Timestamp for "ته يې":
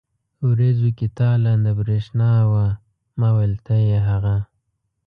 3.65-3.99